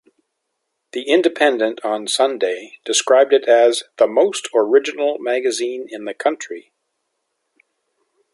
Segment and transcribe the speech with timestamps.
[0.93, 6.71] "The Independent on Sunday" described it as "The most original magazine in the country".